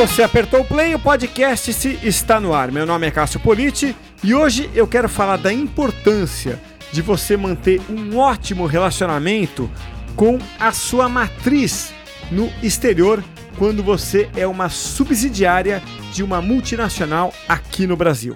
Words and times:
Você 0.00 0.22
apertou 0.22 0.60
o 0.60 0.64
play, 0.64 0.94
o 0.94 0.98
podcast 0.98 1.70
se 1.74 1.98
está 2.02 2.40
no 2.40 2.54
ar. 2.54 2.72
Meu 2.72 2.86
nome 2.86 3.06
é 3.06 3.10
Cássio 3.10 3.38
Politi 3.38 3.94
e 4.24 4.34
hoje 4.34 4.70
eu 4.74 4.88
quero 4.88 5.10
falar 5.10 5.36
da 5.36 5.52
importância 5.52 6.58
de 6.90 7.02
você 7.02 7.36
manter 7.36 7.82
um 7.86 8.16
ótimo 8.16 8.64
relacionamento 8.64 9.70
com 10.16 10.38
a 10.58 10.72
sua 10.72 11.06
matriz 11.06 11.92
no 12.30 12.50
exterior 12.62 13.22
quando 13.58 13.82
você 13.82 14.30
é 14.34 14.46
uma 14.46 14.70
subsidiária 14.70 15.82
de 16.14 16.22
uma 16.22 16.40
multinacional 16.40 17.30
aqui 17.46 17.86
no 17.86 17.94
Brasil. 17.94 18.32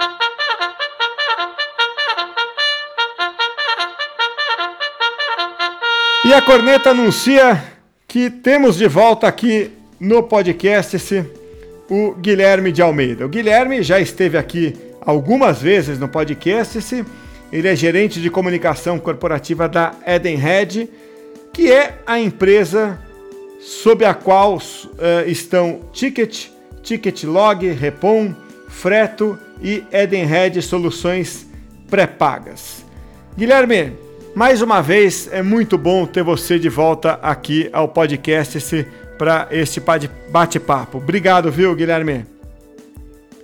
E 6.26 6.34
a 6.34 6.42
corneta 6.42 6.90
anuncia 6.90 7.64
que 8.06 8.28
temos 8.28 8.76
de 8.76 8.86
volta 8.86 9.26
aqui 9.26 9.72
no 9.98 10.22
podcast 10.22 10.96
esse 10.96 11.42
o 11.88 12.14
Guilherme 12.14 12.72
de 12.72 12.82
Almeida. 12.82 13.26
O 13.26 13.28
Guilherme 13.28 13.82
já 13.82 14.00
esteve 14.00 14.38
aqui 14.38 14.74
algumas 15.00 15.60
vezes 15.60 15.98
no 15.98 16.08
podcast. 16.08 16.78
Esse, 16.78 17.04
ele 17.52 17.68
é 17.68 17.76
gerente 17.76 18.20
de 18.20 18.30
comunicação 18.30 18.98
corporativa 18.98 19.68
da 19.68 19.94
Edenred, 20.06 20.88
que 21.52 21.70
é 21.70 21.98
a 22.06 22.18
empresa 22.18 22.98
sob 23.60 24.04
a 24.04 24.12
qual 24.12 24.56
uh, 24.56 24.60
estão 25.26 25.80
Ticket, 25.92 26.48
Ticketlog, 26.82 27.70
Repom, 27.72 28.34
Freto 28.68 29.38
e 29.62 29.84
Edenred 29.92 30.60
Soluções 30.60 31.46
Pré-Pagas. 31.88 32.84
Guilherme, 33.36 33.92
mais 34.34 34.60
uma 34.60 34.82
vez 34.82 35.28
é 35.32 35.42
muito 35.42 35.78
bom 35.78 36.06
ter 36.06 36.22
você 36.22 36.58
de 36.58 36.68
volta 36.68 37.18
aqui 37.22 37.68
ao 37.72 37.88
podcast. 37.88 38.58
Esse 38.58 38.86
para 39.18 39.48
este 39.50 39.80
bate-papo. 40.30 40.98
Obrigado, 40.98 41.50
viu, 41.50 41.74
Guilherme? 41.74 42.24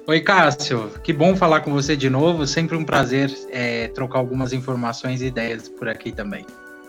Oi, 0.06 0.20
Cássio. 0.20 0.90
Que 1.04 1.12
bom 1.12 1.36
falar 1.36 1.60
com 1.60 1.72
você 1.72 1.96
de 1.96 2.10
novo. 2.10 2.46
Sempre 2.46 2.76
um 2.76 2.84
prazer 2.84 3.30
é, 3.50 3.88
trocar 3.88 4.18
algumas 4.18 4.52
informações 4.52 5.22
e 5.22 5.26
ideias 5.26 5.68
por 5.68 5.88
aqui 5.88 6.10
também. 6.10 6.44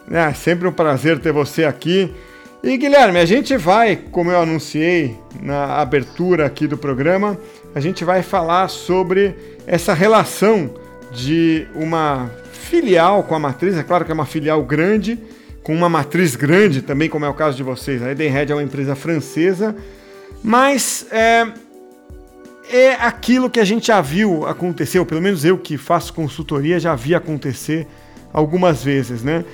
É, 0.10 0.34
sempre 0.34 0.68
um 0.68 0.72
prazer 0.72 1.20
ter 1.20 1.32
você 1.32 1.64
aqui. 1.64 2.12
E 2.64 2.78
Guilherme, 2.78 3.20
a 3.20 3.26
gente 3.26 3.58
vai, 3.58 3.96
como 3.96 4.32
eu 4.32 4.40
anunciei 4.40 5.18
na 5.42 5.78
abertura 5.78 6.46
aqui 6.46 6.68
do 6.68 6.78
programa, 6.78 7.38
a 7.74 7.80
gente 7.80 8.04
vai 8.04 8.22
falar 8.22 8.70
sobre 8.70 9.36
essa 9.66 9.94
relação 9.94 10.74
de 11.12 11.68
uma 11.76 12.30
filial 12.52 13.24
com 13.24 13.36
a 13.36 13.40
matriz. 13.40 13.78
É 13.78 13.84
claro 13.84 14.06
que 14.06 14.12
é 14.12 14.14
uma 14.14 14.26
filial 14.26 14.64
grande, 14.64 15.20
com 15.64 15.76
uma 15.76 15.90
matriz 15.90 16.36
grande 16.36 16.82
também, 16.82 17.10
como 17.10 17.26
é 17.26 17.30
o 17.30 17.34
caso 17.34 17.56
de 17.56 17.64
vocês. 17.64 18.02
A 18.02 18.12
Edenred 18.12 18.52
é 18.52 18.56
uma 18.56 18.64
empresa 18.64 18.96
francesa, 18.96 19.76
mas 20.44 21.06
é, 21.12 21.48
é 22.72 22.94
aquilo 22.94 23.50
que 23.50 23.60
a 23.60 23.66
gente 23.66 23.88
já 23.88 24.02
viu 24.02 24.46
acontecer, 24.46 25.00
ou 25.00 25.06
pelo 25.06 25.22
menos 25.22 25.46
eu 25.46 25.58
que 25.58 25.78
faço 25.78 26.14
consultoria 26.14 26.80
já 26.80 26.96
vi 26.96 27.14
acontecer 27.14 27.88
algumas 28.34 28.84
vezes, 28.84 29.24
né? 29.24 29.46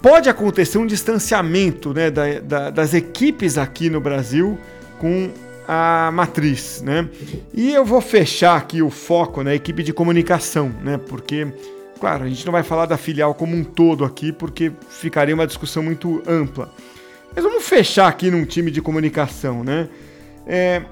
Pode 0.00 0.28
acontecer 0.28 0.78
um 0.78 0.86
distanciamento 0.86 1.94
né, 1.94 2.10
da, 2.10 2.40
da, 2.40 2.70
das 2.70 2.92
equipes 2.92 3.56
aqui 3.56 3.88
no 3.88 4.00
Brasil 4.00 4.58
com 4.98 5.30
a 5.66 6.10
matriz, 6.12 6.82
né? 6.82 7.08
E 7.54 7.72
eu 7.72 7.84
vou 7.84 8.00
fechar 8.00 8.56
aqui 8.56 8.82
o 8.82 8.90
foco 8.90 9.44
na 9.44 9.54
equipe 9.54 9.82
de 9.82 9.92
comunicação, 9.92 10.74
né? 10.82 10.98
Porque 10.98 11.46
Claro, 12.02 12.24
a 12.24 12.28
gente 12.28 12.44
não 12.44 12.50
vai 12.50 12.64
falar 12.64 12.86
da 12.86 12.96
filial 12.96 13.32
como 13.32 13.54
um 13.54 13.62
todo 13.62 14.04
aqui, 14.04 14.32
porque 14.32 14.72
ficaria 14.88 15.32
uma 15.32 15.46
discussão 15.46 15.84
muito 15.84 16.20
ampla. 16.26 16.74
Mas 17.32 17.44
vamos 17.44 17.62
fechar 17.62 18.08
aqui 18.08 18.28
num 18.28 18.44
time 18.44 18.72
de 18.72 18.82
comunicação, 18.82 19.62
né? 19.62 19.88
É, 20.44 20.82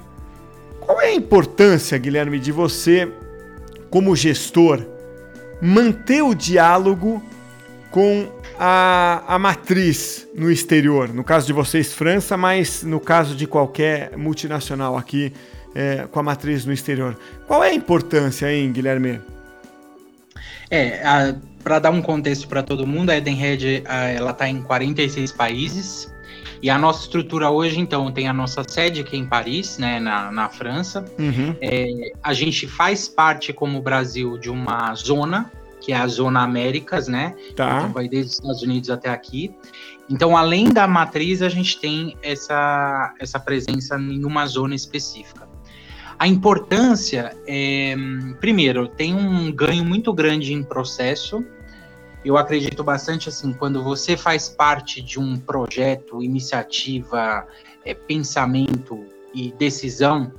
qual 0.79 1.01
é 1.01 1.07
a 1.07 1.13
importância, 1.13 1.99
Guilherme, 1.99 2.39
de 2.39 2.53
você, 2.53 3.11
como 3.91 4.15
gestor, 4.15 4.87
manter 5.61 6.23
o 6.23 6.33
diálogo 6.33 7.21
com 7.91 8.31
a, 8.57 9.25
a 9.27 9.37
matriz 9.37 10.29
no 10.33 10.49
exterior? 10.49 11.13
No 11.13 11.25
caso 11.25 11.45
de 11.45 11.53
vocês, 11.53 11.93
França, 11.93 12.37
mas 12.37 12.85
no 12.85 13.01
caso 13.01 13.35
de 13.35 13.49
qualquer 13.49 14.17
multinacional 14.17 14.97
aqui 14.97 15.33
é, 15.75 16.07
com 16.09 16.21
a 16.21 16.23
matriz 16.23 16.65
no 16.65 16.73
exterior. 16.73 17.19
Qual 17.49 17.65
é 17.65 17.71
a 17.71 17.75
importância, 17.75 18.47
hein, 18.55 18.71
Guilherme? 18.71 19.21
É, 20.71 21.35
para 21.63 21.79
dar 21.79 21.91
um 21.91 22.01
contexto 22.01 22.49
para 22.49 22.63
todo 22.63 22.87
mundo, 22.87 23.11
a 23.11 23.17
Edenred 23.17 23.83
ela 23.87 24.31
está 24.31 24.49
em 24.49 24.63
46 24.63 25.33
países. 25.33 26.13
E 26.63 26.69
a 26.69 26.79
nossa 26.79 27.03
estrutura 27.03 27.51
hoje, 27.51 27.81
então, 27.81 28.13
tem 28.13 28.29
a 28.29 28.33
nossa 28.35 28.63
sede 28.69 29.01
aqui 29.01 29.17
em 29.17 29.25
Paris, 29.25 29.79
né, 29.79 29.99
na, 29.99 30.31
na 30.31 30.49
França. 30.49 31.05
Uhum. 31.19 31.57
É, 31.61 32.13
a 32.23 32.35
gente 32.35 32.67
faz 32.67 33.09
parte, 33.09 33.53
como 33.53 33.81
Brasil, 33.81 34.37
de 34.37 34.51
uma 34.51 34.95
zona, 34.95 35.51
que 35.81 35.93
é 35.93 35.97
a 35.97 36.07
Zona 36.07 36.43
Américas, 36.43 37.09
né? 37.09 37.35
Tá. 37.57 37.79
Então, 37.79 37.93
vai 37.93 38.09
desde 38.09 38.33
os 38.33 38.35
Estados 38.35 38.63
Unidos 38.63 38.91
até 38.91 39.09
aqui. 39.09 39.55
Então, 40.11 40.37
além 40.37 40.69
da 40.69 40.87
matriz, 40.87 41.41
a 41.41 41.49
gente 41.49 41.79
tem 41.81 42.15
essa, 42.23 43.15
essa 43.19 43.41
presença 43.41 43.97
em 43.97 44.25
uma 44.25 44.45
zona 44.47 44.75
específica. 44.75 45.49
A 46.21 46.29
importância, 46.29 47.35
é, 47.47 47.97
primeiro, 48.41 48.87
tem 48.87 49.15
um 49.15 49.51
ganho 49.51 49.83
muito 49.83 50.13
grande 50.13 50.53
em 50.53 50.63
processo. 50.63 51.43
Eu 52.23 52.37
acredito 52.37 52.85
bastante 52.85 53.31
assim, 53.31 53.55
quando 53.55 53.83
você 53.83 54.19
faz 54.19 54.47
parte 54.47 55.01
de 55.01 55.19
um 55.19 55.39
projeto, 55.39 56.23
iniciativa, 56.23 57.47
é, 57.83 57.95
pensamento 57.95 59.03
e 59.35 59.51
decisão, 59.53 60.31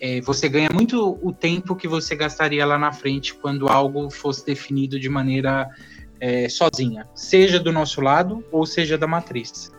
é, 0.00 0.20
você 0.22 0.48
ganha 0.48 0.70
muito 0.74 1.16
o 1.22 1.32
tempo 1.32 1.76
que 1.76 1.86
você 1.86 2.16
gastaria 2.16 2.66
lá 2.66 2.76
na 2.76 2.90
frente 2.90 3.32
quando 3.32 3.68
algo 3.68 4.10
fosse 4.10 4.44
definido 4.44 4.98
de 4.98 5.08
maneira 5.08 5.70
é, 6.18 6.48
sozinha, 6.48 7.08
seja 7.14 7.60
do 7.60 7.70
nosso 7.70 8.00
lado 8.00 8.44
ou 8.50 8.66
seja 8.66 8.98
da 8.98 9.06
matriz. 9.06 9.70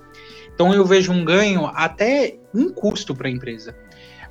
Então 0.56 0.74
eu 0.74 0.86
vejo 0.86 1.12
um 1.12 1.26
ganho 1.26 1.66
até 1.66 2.38
em 2.56 2.70
custo 2.70 3.14
para 3.14 3.28
a 3.28 3.32
empresa. 3.32 3.76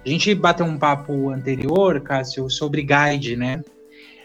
A 0.04 0.08
gente 0.08 0.34
bateu 0.34 0.66
um 0.66 0.76
papo 0.76 1.30
anterior, 1.30 2.00
Cássio, 2.00 2.50
sobre 2.50 2.82
guide, 2.82 3.36
né? 3.36 3.62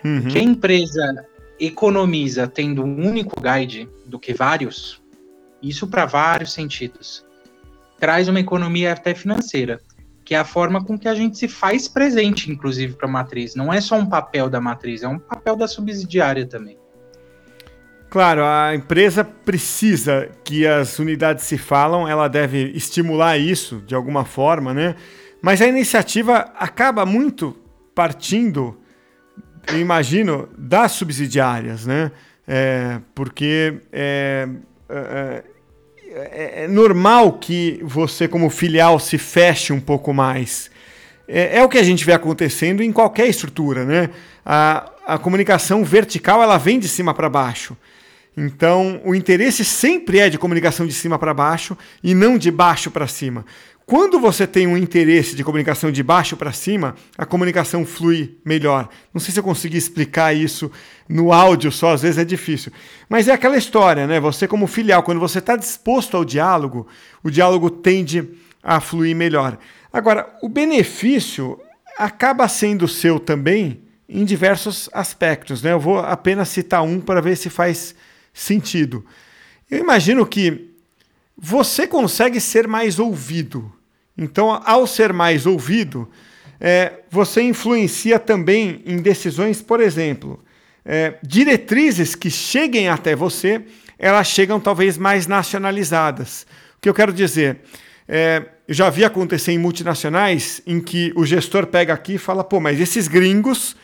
Uhum. 0.03 0.27
Que 0.27 0.39
a 0.39 0.41
empresa 0.41 1.25
economiza 1.59 2.47
tendo 2.47 2.83
um 2.83 3.07
único 3.07 3.41
guide 3.41 3.89
do 4.05 4.19
que 4.19 4.33
vários, 4.33 5.01
isso 5.61 5.87
para 5.87 6.05
vários 6.05 6.53
sentidos. 6.53 7.25
Traz 7.99 8.27
uma 8.27 8.39
economia 8.39 8.93
até 8.93 9.13
financeira, 9.13 9.81
que 10.23 10.35
é 10.35 10.37
a 10.37 10.45
forma 10.45 10.83
com 10.83 10.97
que 10.97 11.07
a 11.07 11.15
gente 11.15 11.37
se 11.37 11.47
faz 11.47 11.87
presente, 11.87 12.51
inclusive, 12.51 12.93
para 12.93 13.07
a 13.07 13.11
matriz. 13.11 13.55
Não 13.55 13.73
é 13.73 13.81
só 13.81 13.95
um 13.95 14.05
papel 14.05 14.49
da 14.49 14.61
matriz, 14.61 15.01
é 15.03 15.07
um 15.07 15.19
papel 15.19 15.55
da 15.55 15.67
subsidiária 15.67 16.45
também. 16.45 16.77
Claro, 18.09 18.43
a 18.43 18.73
empresa 18.73 19.23
precisa 19.23 20.29
que 20.43 20.65
as 20.65 20.97
unidades 20.97 21.43
se 21.43 21.57
falam, 21.57 22.07
ela 22.07 22.27
deve 22.27 22.71
estimular 22.73 23.37
isso 23.37 23.83
de 23.85 23.93
alguma 23.95 24.23
forma, 24.23 24.73
né? 24.73 24.95
Mas 25.41 25.61
a 25.61 25.67
iniciativa 25.67 26.51
acaba 26.57 27.05
muito 27.05 27.55
partindo, 27.93 28.77
eu 29.67 29.79
imagino, 29.79 30.49
das 30.57 30.93
subsidiárias, 30.93 31.85
né? 31.85 32.11
É, 32.47 32.99
porque 33.13 33.81
é, 33.91 34.47
é, 34.89 35.43
é, 36.09 36.63
é, 36.63 36.67
normal 36.67 37.33
que 37.33 37.79
você, 37.83 38.27
como 38.27 38.49
filial, 38.49 38.99
se 38.99 39.17
feche 39.17 39.73
um 39.73 39.79
pouco 39.79 40.13
mais. 40.13 40.71
É, 41.27 41.57
é, 41.57 41.63
o 41.63 41.69
que 41.69 41.77
a 41.77 41.83
gente 41.83 42.05
vê 42.05 42.13
acontecendo 42.13 42.81
em 42.81 42.91
qualquer 42.91 43.27
estrutura, 43.27 43.83
né? 43.83 44.09
A, 44.45 44.89
a 45.05 45.17
comunicação 45.17 45.83
vertical 45.83 46.41
ela 46.41 46.57
vem 46.57 46.79
de 46.79 46.87
cima 46.87 47.13
para 47.13 47.29
baixo. 47.29 47.75
Então, 48.39 49.01
o 49.03 49.15
interesse 49.15 49.65
sempre 49.65 50.19
é 50.19 50.29
de 50.29 50.37
comunicação 50.37 50.85
de 50.85 50.93
cima 50.93 51.17
para 51.17 51.33
baixo 51.33 51.75
e 52.03 52.13
não 52.13 52.37
de 52.37 52.51
baixo 52.51 52.91
para 52.91 53.07
cima. 53.07 53.43
Quando 53.83 54.19
você 54.19 54.45
tem 54.45 54.67
um 54.67 54.77
interesse 54.77 55.35
de 55.35 55.43
comunicação 55.43 55.91
de 55.91 56.03
baixo 56.03 56.37
para 56.37 56.51
cima, 56.51 56.93
a 57.17 57.25
comunicação 57.25 57.83
flui 57.83 58.37
melhor. 58.45 58.89
Não 59.11 59.19
sei 59.19 59.33
se 59.33 59.39
eu 59.39 59.43
consegui 59.43 59.77
explicar 59.77 60.35
isso 60.35 60.69
no 61.09 61.33
áudio 61.33 61.71
só, 61.71 61.93
às 61.93 62.03
vezes 62.03 62.19
é 62.19 62.25
difícil. 62.25 62.71
Mas 63.09 63.27
é 63.27 63.31
aquela 63.31 63.57
história, 63.57 64.05
né? 64.05 64.19
Você, 64.19 64.47
como 64.47 64.67
filial, 64.67 65.01
quando 65.01 65.21
você 65.21 65.39
está 65.39 65.55
disposto 65.55 66.15
ao 66.15 66.25
diálogo, 66.25 66.85
o 67.23 67.31
diálogo 67.31 67.71
tende 67.71 68.29
a 68.61 68.79
fluir 68.79 69.15
melhor. 69.15 69.57
Agora, 69.91 70.29
o 70.43 70.49
benefício 70.49 71.57
acaba 71.97 72.47
sendo 72.47 72.87
seu 72.87 73.19
também 73.19 73.81
em 74.07 74.23
diversos 74.25 74.89
aspectos, 74.93 75.63
né? 75.63 75.71
Eu 75.71 75.79
vou 75.79 75.97
apenas 75.99 76.49
citar 76.49 76.83
um 76.83 76.99
para 76.99 77.21
ver 77.21 77.35
se 77.35 77.49
faz 77.49 77.95
sentido. 77.95 78.06
Eu 79.69 79.79
imagino 79.79 80.25
que 80.25 80.71
você 81.37 81.87
consegue 81.87 82.39
ser 82.39 82.67
mais 82.67 82.99
ouvido 82.99 83.73
então, 84.17 84.61
ao 84.65 84.87
ser 84.87 85.13
mais 85.13 85.45
ouvido, 85.45 86.09
é, 86.59 86.93
você 87.09 87.41
influencia 87.43 88.17
também 88.17 88.81
em 88.85 88.97
decisões, 88.97 89.61
por 89.61 89.79
exemplo, 89.79 90.43
é, 90.83 91.15
diretrizes 91.21 92.15
que 92.15 92.31
cheguem 92.31 92.89
até 92.89 93.15
você, 93.15 93.61
elas 93.99 94.27
chegam 94.27 94.59
talvez 94.59 94.97
mais 94.97 95.27
nacionalizadas. 95.27 96.47
O 96.77 96.81
que 96.81 96.89
eu 96.89 96.93
quero 96.93 97.13
dizer? 97.13 97.59
É, 98.07 98.43
eu 98.67 98.73
já 98.73 98.89
vi 98.89 99.05
acontecer 99.05 99.51
em 99.51 99.59
multinacionais 99.59 100.61
em 100.65 100.79
que 100.79 101.13
o 101.15 101.23
gestor 101.23 101.67
pega 101.67 101.93
aqui 101.93 102.15
e 102.15 102.17
fala: 102.19 102.43
pô, 102.43 102.59
mas 102.59 102.79
esses 102.79 103.07
gringos 103.07 103.75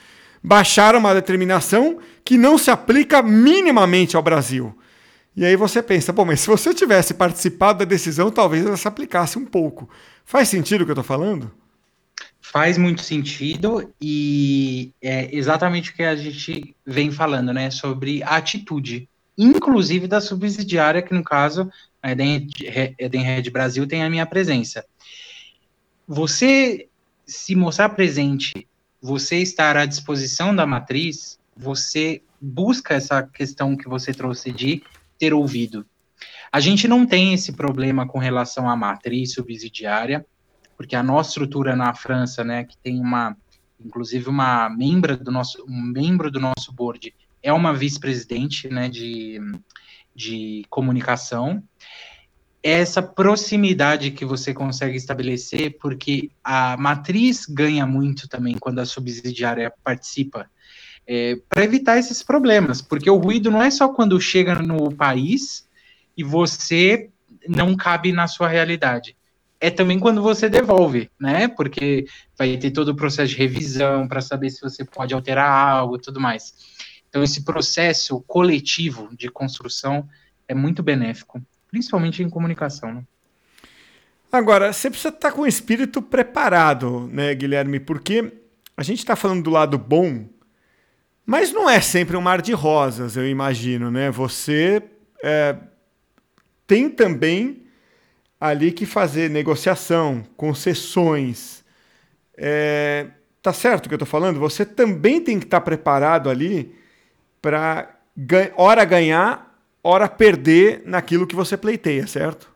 baixaram 0.44 1.00
uma 1.00 1.14
determinação 1.14 2.00
que 2.26 2.38
não 2.38 2.58
se 2.58 2.70
aplica 2.70 3.22
minimamente 3.22 4.18
ao 4.18 4.22
Brasil. 4.22 4.78
E 5.36 5.46
aí 5.46 5.56
você 5.56 5.82
pensa, 5.82 6.14
bom, 6.14 6.26
mas 6.26 6.42
se 6.42 6.48
você 6.48 6.74
tivesse 6.74 7.14
participado 7.14 7.80
da 7.80 7.86
decisão, 7.86 8.30
talvez 8.30 8.66
ela 8.66 8.78
se 8.78 8.88
aplicasse 8.88 9.40
um 9.40 9.46
pouco. 9.46 9.90
Faz 10.26 10.50
sentido 10.50 10.82
o 10.82 10.86
que 10.86 10.92
eu 10.92 10.94
estou 10.94 11.04
falando? 11.04 11.52
Faz 12.40 12.78
muito 12.78 13.02
sentido 13.02 13.92
e 14.00 14.92
é 15.02 15.36
exatamente 15.36 15.90
o 15.90 15.96
que 15.96 16.04
a 16.04 16.16
gente 16.16 16.76
vem 16.86 17.10
falando, 17.10 17.52
né, 17.52 17.72
sobre 17.72 18.22
a 18.22 18.36
atitude, 18.36 19.10
inclusive 19.36 20.08
da 20.08 20.22
subsidiária, 20.22 21.02
que 21.02 21.14
no 21.14 21.24
caso, 21.24 21.72
a 22.02 22.12
Edenred 22.12 23.50
Brasil 23.50 23.88
tem 23.88 24.04
a 24.04 24.10
minha 24.10 24.26
presença. 24.26 24.86
Você 26.08 26.88
se 27.26 27.56
mostrar 27.56 27.90
presente, 27.90 28.68
você 29.04 29.40
estar 29.40 29.76
à 29.76 29.86
disposição 29.86 30.56
da 30.56 30.66
matriz, 30.66 31.38
você 31.58 32.22
busca 32.40 32.94
essa 32.94 33.22
questão 33.22 33.76
que 33.76 33.90
você 33.90 34.14
trouxe 34.14 34.50
de 34.50 34.82
ter 35.20 35.34
ouvido. 35.34 35.86
A 36.50 36.62
gente 36.62 36.88
não 36.88 37.06
tem 37.06 37.34
esse 37.34 37.52
problema 37.52 38.08
com 38.08 38.18
relação 38.18 38.70
à 38.70 38.78
matriz 38.78 39.34
subsidiária, 39.34 40.26
porque 40.78 40.96
a 40.96 41.04
nossa 41.04 41.32
estrutura 41.32 41.76
na 41.76 41.94
França, 41.94 42.46
né, 42.46 42.64
que 42.64 42.78
tem 42.78 42.98
uma, 42.98 43.36
inclusive 43.84 44.30
uma 44.30 44.70
membro 44.70 45.18
do 45.18 45.32
nosso, 45.32 45.66
um 45.68 45.82
membro 45.82 46.32
do 46.32 46.40
nosso 46.40 46.72
board 46.72 47.14
é 47.42 47.52
uma 47.52 47.74
vice-presidente, 47.74 48.70
né, 48.70 48.88
de, 48.88 49.38
de 50.16 50.64
comunicação. 50.70 51.62
Essa 52.64 53.04
proximidade 53.04 54.12
que 54.12 54.24
você 54.24 54.54
consegue 54.54 54.96
estabelecer, 54.96 55.78
porque 55.80 56.32
a 56.42 56.78
matriz 56.78 57.46
ganha 57.46 57.86
muito 57.86 58.28
também 58.30 58.58
quando 58.58 58.80
a 58.80 58.86
subsidiária 58.86 59.74
participa 59.84 60.50
é, 61.06 61.38
para 61.50 61.64
evitar 61.64 61.98
esses 61.98 62.24
problemas, 62.24 62.82
porque 62.82 63.10
o 63.10 63.18
ruído 63.18 63.52
não 63.52 63.62
é 63.62 63.70
só 63.70 63.90
quando 63.90 64.20
chega 64.20 64.56
no 64.56 64.96
país 64.96 65.68
e 66.18 66.24
você 66.24 67.10
não 67.48 67.76
cabe 67.76 68.12
na 68.12 68.28
sua 68.28 68.48
realidade. 68.48 69.16
É 69.60 69.70
também 69.70 70.00
quando 70.00 70.22
você 70.22 70.50
devolve, 70.50 71.10
né? 71.20 71.48
Porque 71.48 72.06
vai 72.38 72.58
ter 72.58 72.72
todo 72.72 72.90
o 72.90 72.96
processo 72.96 73.32
de 73.32 73.38
revisão 73.38 74.08
para 74.08 74.22
saber 74.22 74.50
se 74.50 74.62
você 74.62 74.84
pode 74.84 75.14
alterar 75.14 75.50
algo 75.50 75.96
e 75.96 76.02
tudo 76.02 76.20
mais. 76.20 76.54
Então, 77.08 77.24
esse 77.24 77.44
processo 77.44 78.22
coletivo 78.22 79.10
de 79.16 79.30
construção 79.30 80.08
é 80.48 80.54
muito 80.54 80.84
benéfico, 80.84 81.42
principalmente 81.74 82.22
em 82.22 82.30
comunicação. 82.30 82.94
Né? 82.94 83.04
Agora, 84.32 84.72
você 84.72 84.90
precisa 84.90 85.10
estar 85.10 85.32
com 85.32 85.42
o 85.42 85.48
espírito 85.48 86.02
preparado, 86.02 87.10
né, 87.12 87.34
Guilherme? 87.34 87.80
Porque 87.80 88.32
a 88.78 88.84
gente 88.84 89.00
está 89.00 89.16
falando 89.16 89.44
do 89.44 89.50
lado 89.50 89.78
bom 89.78 90.28
mas 91.26 91.54
não 91.54 91.70
é 91.70 91.80
sempre 91.80 92.18
um 92.18 92.22
mar 92.22 92.42
de 92.42 92.52
rosas, 92.52 93.16
eu 93.16 93.28
imagino, 93.28 93.90
né? 93.90 94.12
Você 94.12 94.84
é, 95.24 95.56
tem 96.68 96.90
também 96.90 97.64
ali 98.40 98.74
que 98.74 98.86
fazer 98.86 99.30
negociação, 99.30 100.24
concessões. 100.36 101.64
É, 102.36 103.08
tá 103.42 103.54
certo 103.54 103.86
o 103.86 103.90
que 103.90 103.94
eu 103.94 103.98
estou 103.98 104.08
falando? 104.08 104.40
Você 104.40 104.66
também 104.66 105.22
tem 105.22 105.40
que 105.40 105.46
estar 105.46 105.62
tá 105.62 105.66
preparado 105.66 106.30
ali 106.30 106.76
para 107.42 107.98
hora 108.58 108.84
ganhar, 108.84 109.53
hora 109.84 110.08
perder 110.08 110.84
naquilo 110.86 111.28
que 111.28 111.36
você 111.36 111.58
pleiteia, 111.58 112.08
certo? 112.08 112.54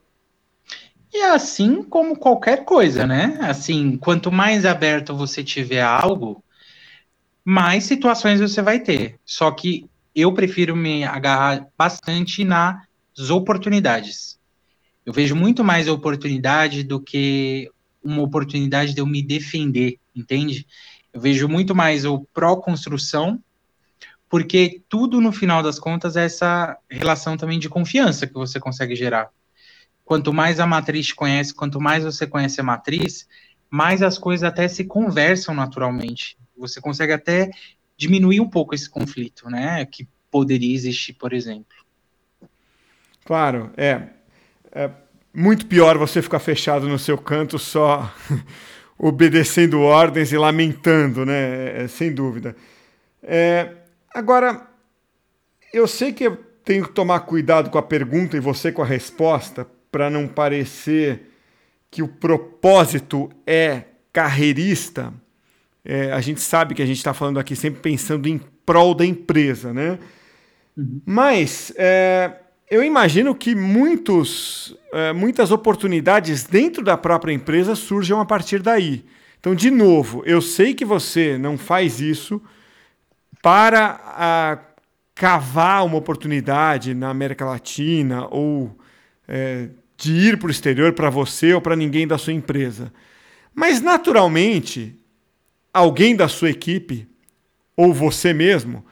E 1.14 1.18
é 1.18 1.32
assim 1.32 1.84
como 1.84 2.18
qualquer 2.18 2.64
coisa, 2.64 3.06
né? 3.06 3.38
Assim, 3.42 3.98
quanto 3.98 4.32
mais 4.32 4.66
aberto 4.66 5.16
você 5.16 5.44
tiver 5.44 5.82
algo, 5.82 6.44
mais 7.44 7.84
situações 7.84 8.40
você 8.40 8.62
vai 8.62 8.80
ter. 8.80 9.20
Só 9.26 9.52
que 9.52 9.90
eu 10.16 10.34
prefiro 10.34 10.76
me 10.76 11.04
agarrar 11.04 11.68
bastante 11.78 12.44
nas 12.44 13.30
oportunidades. 13.30 14.40
Eu 15.06 15.14
vejo 15.14 15.36
muito 15.36 15.64
mais 15.64 15.88
oportunidade 15.88 16.84
do 16.84 17.00
que 17.00 17.70
uma 18.04 18.22
oportunidade 18.22 18.94
de 18.94 19.00
eu 19.00 19.06
me 19.06 19.22
defender, 19.22 19.98
entende? 20.16 20.68
Eu 21.14 21.22
vejo 21.22 21.48
muito 21.48 21.74
mais 21.74 22.06
o 22.06 22.28
pró-construção, 22.34 23.42
porque 24.30 24.82
tudo 24.90 25.22
no 25.22 25.32
final 25.32 25.64
das 25.64 25.80
contas 25.80 26.16
é 26.16 26.26
essa 26.26 26.78
relação 26.90 27.38
também 27.38 27.60
de 27.60 27.70
confiança 27.70 28.28
que 28.28 28.34
você 28.34 28.60
consegue 28.60 28.96
gerar. 28.96 29.30
Quanto 30.04 30.34
mais 30.34 30.60
a 30.60 30.68
matriz 30.68 31.12
conhece, 31.12 31.54
quanto 31.54 31.80
mais 31.80 32.04
você 32.04 32.26
conhece 32.28 32.60
a 32.60 32.64
matriz, 32.64 33.28
mais 33.70 34.02
as 34.02 34.18
coisas 34.18 34.44
até 34.44 34.68
se 34.68 34.86
conversam 34.86 35.54
naturalmente. 35.54 36.38
Você 36.58 36.82
consegue 36.82 37.14
até 37.14 37.50
diminuir 37.98 38.40
um 38.40 38.50
pouco 38.50 38.76
esse 38.76 38.90
conflito, 38.90 39.50
né? 39.50 39.86
Que 39.86 40.08
poderia 40.32 40.74
existir, 40.74 41.14
por 41.14 41.34
exemplo. 41.34 41.76
Claro, 43.26 43.72
é. 43.76 44.08
é 44.72 44.90
muito 45.34 45.66
pior 45.66 45.98
você 45.98 46.22
ficar 46.22 46.40
fechado 46.40 46.88
no 46.88 46.98
seu 46.98 47.18
canto 47.18 47.60
só 47.60 48.12
obedecendo 48.98 49.82
ordens 49.82 50.32
e 50.32 50.38
lamentando, 50.38 51.26
né? 51.26 51.84
É, 51.84 51.88
sem 51.88 52.14
dúvida. 52.14 52.56
É, 53.22 53.74
agora, 54.14 54.68
eu 55.74 55.88
sei 55.88 56.14
que 56.14 56.26
eu 56.26 56.38
tenho 56.64 56.86
que 56.86 56.92
tomar 56.92 57.22
cuidado 57.22 57.70
com 57.70 57.78
a 57.78 57.84
pergunta 57.84 58.36
e 58.36 58.40
você 58.40 58.72
com 58.72 58.82
a 58.82 58.86
resposta 58.86 59.68
para 59.92 60.10
não 60.10 60.28
parecer 60.28 61.32
que 61.90 62.04
o 62.04 62.08
propósito 62.08 63.30
é 63.46 63.86
carreirista 64.12 65.14
é, 65.90 66.12
a 66.12 66.20
gente 66.20 66.42
sabe 66.42 66.76
que 66.76 66.82
a 66.82 66.86
gente 66.86 66.98
está 66.98 67.14
falando 67.14 67.40
aqui 67.40 67.56
sempre 67.56 67.80
pensando 67.80 68.28
em 68.28 68.42
prol 68.66 68.94
da 68.94 69.06
empresa, 69.06 69.74
né? 69.74 69.98
Uhum. 70.76 71.00
Mas 71.06 71.72
é, 71.78 72.42
eu 72.70 72.84
imagino 72.84 73.34
que 73.34 73.56
muitos, 73.56 74.76
é, 74.92 75.14
muitas 75.14 75.50
oportunidades 75.50 76.44
dentro 76.44 76.84
da 76.84 76.98
própria 76.98 77.32
empresa 77.32 77.74
surjam 77.74 78.20
a 78.20 78.26
partir 78.26 78.62
daí. 78.62 79.06
Então, 79.40 79.56
de 79.56 79.72
novo, 79.72 80.24
eu 80.26 80.42
sei 80.42 80.74
que 80.74 80.84
você 80.84 81.38
não 81.38 81.58
faz 81.58 82.02
isso 82.02 82.42
para 83.48 83.98
a, 84.04 84.60
cavar 85.16 85.86
uma 85.86 85.96
oportunidade 85.96 86.94
na 86.94 87.08
América 87.08 87.46
Latina 87.46 88.28
ou 88.30 88.78
é, 89.26 89.70
de 89.96 90.12
ir 90.12 90.38
para 90.38 90.50
o 90.50 90.52
exterior 90.52 90.92
para 90.92 91.10
você 91.10 91.54
ou 91.54 91.62
para 91.62 91.74
ninguém 91.74 92.06
da 92.06 92.18
sua 92.18 92.34
empresa. 92.34 92.92
Mas, 93.56 93.80
naturalmente, 93.80 95.00
alguém 95.74 96.14
da 96.14 96.28
sua 96.28 96.50
equipe 96.50 97.08
ou 97.74 97.94
você 97.94 98.34
mesmo, 98.34 98.86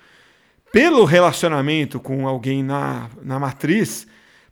pelo 0.71 1.03
relacionamento 1.03 1.99
com 1.99 2.25
alguém 2.25 2.63
na, 2.63 3.09
na 3.21 3.37
matriz, 3.37 4.07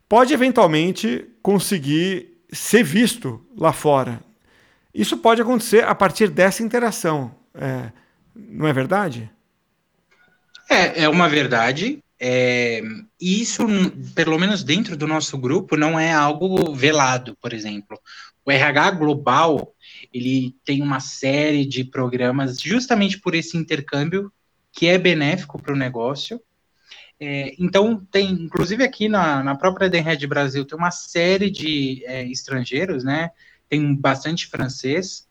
pode 0.06 0.34
eventualmente 0.34 1.24
conseguir 1.40 2.42
ser 2.52 2.82
visto 2.82 3.42
lá 3.56 3.72
fora. 3.72 4.20
Isso 4.94 5.16
pode 5.16 5.40
acontecer 5.40 5.82
a 5.82 5.94
partir 5.94 6.28
dessa 6.28 6.62
interação. 6.62 7.34
É, 7.54 7.90
não 8.36 8.68
é 8.68 8.72
verdade? 8.74 9.30
É, 10.68 11.04
é 11.04 11.08
uma 11.08 11.28
verdade. 11.28 12.02
É, 12.18 12.82
isso, 13.20 13.66
pelo 14.14 14.38
menos 14.38 14.62
dentro 14.62 14.96
do 14.96 15.06
nosso 15.06 15.36
grupo, 15.36 15.76
não 15.76 15.98
é 15.98 16.12
algo 16.12 16.72
velado, 16.74 17.36
por 17.40 17.52
exemplo. 17.52 17.98
O 18.44 18.50
RH 18.50 18.92
global 18.92 19.74
ele 20.12 20.54
tem 20.64 20.82
uma 20.82 21.00
série 21.00 21.66
de 21.66 21.84
programas 21.84 22.60
justamente 22.60 23.18
por 23.18 23.34
esse 23.34 23.56
intercâmbio 23.56 24.32
que 24.72 24.86
é 24.86 24.98
benéfico 24.98 25.60
para 25.60 25.72
o 25.72 25.76
negócio. 25.76 26.40
É, 27.18 27.54
então, 27.58 28.04
tem, 28.10 28.30
inclusive 28.30 28.82
aqui 28.82 29.08
na, 29.08 29.42
na 29.42 29.54
própria 29.54 29.88
Denred 29.88 30.26
Brasil, 30.26 30.64
tem 30.64 30.76
uma 30.76 30.90
série 30.90 31.50
de 31.50 32.04
é, 32.06 32.24
estrangeiros, 32.24 33.04
né? 33.04 33.30
Tem 33.68 33.94
bastante 33.94 34.46
francês. 34.46 35.26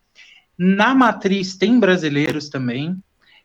Na 0.57 0.95
matriz 0.95 1.55
tem 1.55 1.79
brasileiros 1.79 2.49
também. 2.49 2.97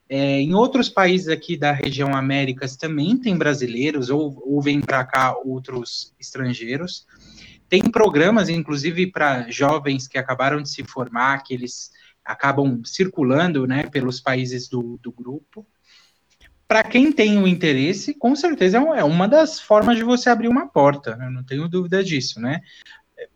É, 0.09 0.41
em 0.41 0.55
outros 0.55 0.89
países 0.89 1.29
aqui 1.29 1.57
da 1.57 1.73
região 1.73 2.17
Américas 2.17 2.77
também 2.77 3.17
tem 3.17 3.37
brasileiros, 3.37 4.09
ou, 4.09 4.43
ou 4.45 4.63
vêm 4.63 4.81
para 4.81 5.05
cá 5.05 5.37
outros 5.45 6.15
estrangeiros. 6.19 7.07
Tem 7.69 7.83
programas, 7.83 8.49
inclusive, 8.49 9.09
para 9.09 9.51
jovens 9.51 10.09
que 10.09 10.17
acabaram 10.17 10.63
de 10.63 10.71
se 10.71 10.83
formar, 10.83 11.43
que 11.43 11.53
eles 11.53 11.91
acabam 12.25 12.83
circulando 12.85 13.67
né, 13.67 13.85
pelos 13.85 14.21
países 14.21 14.69
do, 14.69 14.99
do 15.03 15.13
grupo. 15.13 15.67
Para 16.67 16.83
quem 16.83 17.13
tem 17.13 17.39
o 17.39 17.47
interesse, 17.47 18.15
com 18.15 18.35
certeza 18.35 18.79
é, 18.79 19.01
é 19.01 19.05
uma 19.05 19.27
das 19.27 19.61
formas 19.61 19.97
de 19.97 20.05
você 20.05 20.31
abrir 20.31 20.49
uma 20.49 20.69
porta, 20.69 21.19
eu 21.21 21.31
não 21.31 21.43
tenho 21.43 21.69
dúvida 21.69 22.05
disso, 22.05 22.41
né? 22.41 22.61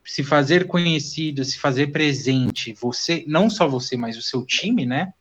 Se 0.05 0.23
fazer 0.23 0.67
conhecido, 0.67 1.45
se 1.45 1.59
fazer 1.59 1.89
presente, 1.89 2.75
você, 2.75 3.25
não 3.27 3.51
só 3.51 3.67
você, 3.67 3.97
mas 3.97 4.17
o 4.17 4.23
seu 4.23 4.45
time, 4.45 4.87
né? 4.87 5.13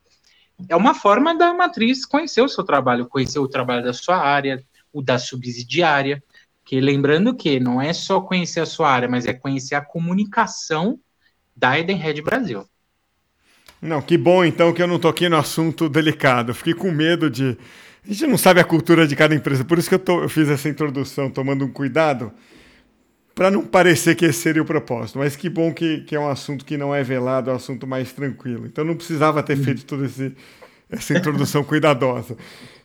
É 0.70 0.76
uma 0.76 0.94
forma 0.94 1.36
da 1.36 1.54
matriz 1.54 2.06
conhecer 2.06 2.42
o 2.42 2.48
seu 2.48 2.64
trabalho, 2.64 3.08
conhecer 3.08 3.40
o 3.40 3.48
trabalho 3.48 3.84
da 3.84 3.94
sua 3.94 4.18
área, 4.18 4.64
o 4.92 5.02
da 5.02 5.18
subsidiária, 5.18 6.24
Que 6.64 6.80
lembrando 6.80 7.36
que 7.36 7.60
não 7.60 7.82
é 7.82 7.92
só 7.92 8.22
conhecer 8.22 8.60
a 8.60 8.66
sua 8.66 8.90
área, 8.90 9.10
mas 9.10 9.26
é 9.26 9.34
conhecer 9.34 9.76
a 9.76 9.82
comunicação 9.82 11.00
da 11.56 11.78
Edenred 11.78 12.22
Brasil. 12.22 12.66
Não, 13.82 14.02
que 14.02 14.18
bom 14.18 14.46
então 14.46 14.72
que 14.72 14.82
eu 14.82 14.88
não 14.88 15.00
toquei 15.00 15.28
no 15.28 15.38
assunto 15.38 15.90
delicado. 15.90 16.54
Fiquei 16.54 16.74
com 16.74 16.92
medo 16.92 17.30
de. 17.30 17.58
A 18.06 18.08
gente 18.08 18.28
não 18.28 18.38
sabe 18.38 18.60
a 18.60 18.64
cultura 18.64 19.08
de 19.08 19.16
cada 19.16 19.34
empresa, 19.34 19.66
por 19.66 19.78
isso 19.78 19.90
que 19.90 19.96
eu, 19.96 20.00
tô, 20.00 20.22
eu 20.22 20.30
fiz 20.30 20.50
essa 20.50 20.70
introdução, 20.70 21.30
tomando 21.30 21.66
um 21.66 21.72
cuidado, 21.72 22.32
para 23.34 23.50
não 23.50 23.66
parecer 23.66 24.16
que 24.16 24.26
esse 24.26 24.40
seria 24.40 24.62
o 24.62 24.66
propósito. 24.66 25.20
Mas 25.20 25.36
que 25.36 25.50
bom 25.50 25.74
que, 25.74 26.02
que 26.02 26.16
é 26.16 26.20
um 26.20 26.30
assunto 26.30 26.66
que 26.66 26.78
não 26.78 26.94
é 26.94 27.04
velado, 27.04 27.50
é 27.50 27.54
um 27.54 27.56
assunto 27.56 27.88
mais 27.88 28.12
tranquilo. 28.12 28.66
Então 28.66 28.84
não 28.84 28.96
precisava 28.96 29.42
ter 29.42 29.58
feito 29.58 29.86
toda 29.86 30.10
essa 30.90 31.18
introdução 31.18 31.64
cuidadosa. 31.66 32.36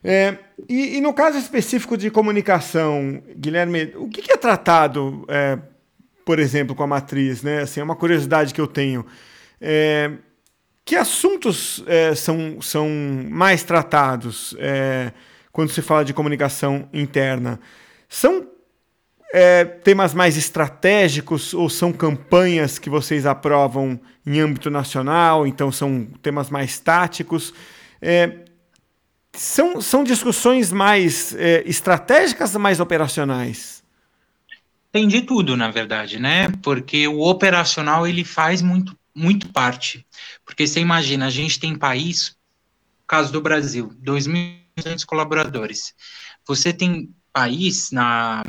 É, 0.02 0.38
e, 0.68 0.96
e, 0.96 1.00
no 1.00 1.12
caso 1.12 1.36
específico 1.36 1.96
de 1.96 2.10
comunicação, 2.10 3.22
Guilherme, 3.36 3.92
o 3.96 4.08
que, 4.08 4.22
que 4.22 4.32
é 4.32 4.36
tratado, 4.36 5.24
é, 5.28 5.58
por 6.24 6.38
exemplo, 6.38 6.76
com 6.76 6.84
a 6.84 6.86
matriz? 6.86 7.42
Né? 7.42 7.62
Assim, 7.62 7.80
é 7.80 7.82
uma 7.82 7.96
curiosidade 7.96 8.54
que 8.54 8.60
eu 8.60 8.68
tenho. 8.68 9.04
É, 9.60 10.12
que 10.84 10.94
assuntos 10.94 11.82
é, 11.88 12.14
são, 12.14 12.60
são 12.60 12.88
mais 13.28 13.64
tratados 13.64 14.54
é, 14.60 15.12
quando 15.50 15.72
se 15.72 15.82
fala 15.82 16.04
de 16.04 16.14
comunicação 16.14 16.88
interna? 16.92 17.58
São 18.08 18.46
é, 19.32 19.64
temas 19.64 20.14
mais 20.14 20.36
estratégicos 20.36 21.52
ou 21.52 21.68
são 21.68 21.92
campanhas 21.92 22.78
que 22.78 22.88
vocês 22.88 23.26
aprovam 23.26 24.00
em 24.26 24.40
âmbito 24.40 24.70
nacional? 24.70 25.46
Então 25.46 25.70
são 25.70 26.06
temas 26.22 26.50
mais 26.50 26.78
táticos? 26.78 27.52
É, 28.00 28.44
são, 29.32 29.80
são 29.80 30.04
discussões 30.04 30.72
mais 30.72 31.34
é, 31.34 31.62
estratégicas 31.66 32.54
ou 32.54 32.60
mais 32.60 32.80
operacionais? 32.80 33.84
Tem 34.92 35.06
de 35.06 35.22
tudo, 35.22 35.56
na 35.56 35.70
verdade, 35.70 36.18
né? 36.18 36.48
Porque 36.62 37.06
o 37.06 37.20
operacional 37.20 38.06
ele 38.06 38.24
faz 38.24 38.62
muito 38.62 38.96
muito 39.16 39.48
parte. 39.48 40.06
Porque 40.44 40.66
você 40.66 40.80
imagina, 40.80 41.26
a 41.26 41.30
gente 41.30 41.58
tem 41.58 41.74
país, 41.74 42.36
caso 43.06 43.32
do 43.32 43.40
Brasil, 43.40 43.90
2.200 44.04 45.04
colaboradores. 45.06 45.94
Você 46.46 46.72
tem 46.72 47.10
país, 47.36 47.90
na, 47.90 48.42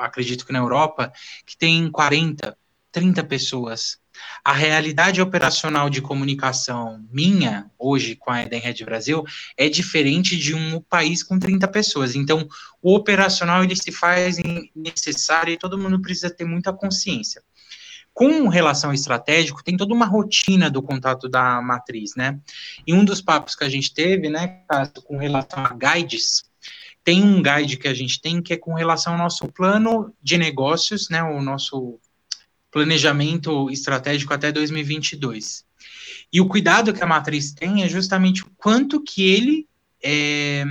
acredito 0.00 0.44
que 0.44 0.52
na 0.52 0.58
Europa, 0.58 1.12
que 1.46 1.56
tem 1.56 1.88
40, 1.88 2.56
30 2.90 3.22
pessoas. 3.22 4.00
A 4.44 4.52
realidade 4.52 5.22
operacional 5.22 5.88
de 5.88 6.02
comunicação 6.02 7.00
minha, 7.12 7.70
hoje 7.78 8.16
com 8.16 8.32
a 8.32 8.42
Edenred 8.42 8.84
Brasil, 8.84 9.22
é 9.56 9.68
diferente 9.68 10.36
de 10.36 10.52
um 10.52 10.80
país 10.80 11.22
com 11.22 11.38
30 11.38 11.68
pessoas. 11.68 12.16
Então, 12.16 12.48
o 12.82 12.96
operacional 12.96 13.62
ele 13.62 13.76
se 13.76 13.92
faz 13.92 14.36
necessário 14.74 15.52
e 15.52 15.58
todo 15.58 15.78
mundo 15.78 16.02
precisa 16.02 16.28
ter 16.28 16.44
muita 16.44 16.72
consciência. 16.72 17.40
Com 18.12 18.48
relação 18.48 18.90
ao 18.90 18.94
estratégico, 18.94 19.62
tem 19.62 19.76
toda 19.76 19.94
uma 19.94 20.06
rotina 20.06 20.68
do 20.68 20.82
contato 20.82 21.28
da 21.28 21.62
matriz, 21.62 22.16
né? 22.16 22.40
E 22.84 22.92
um 22.92 23.04
dos 23.04 23.20
papos 23.20 23.54
que 23.54 23.64
a 23.64 23.68
gente 23.68 23.94
teve, 23.94 24.28
né, 24.28 24.60
com 25.04 25.18
relação 25.18 25.64
a 25.64 25.74
guides, 25.74 26.44
tem 27.04 27.22
um 27.22 27.42
guide 27.42 27.76
que 27.76 27.86
a 27.86 27.94
gente 27.94 28.20
tem 28.20 28.42
que 28.42 28.54
é 28.54 28.56
com 28.56 28.74
relação 28.74 29.12
ao 29.12 29.18
nosso 29.18 29.46
plano 29.48 30.12
de 30.22 30.38
negócios, 30.38 31.08
né, 31.08 31.22
o 31.22 31.42
nosso 31.42 32.00
planejamento 32.70 33.70
estratégico 33.70 34.34
até 34.34 34.50
2022. 34.50 35.64
E 36.32 36.40
o 36.40 36.48
cuidado 36.48 36.92
que 36.92 37.02
a 37.02 37.06
matriz 37.06 37.52
tem 37.52 37.84
é 37.84 37.88
justamente 37.88 38.42
o 38.42 38.50
quanto 38.56 39.00
que 39.00 39.30
ele 39.30 39.68
é, 40.02 40.64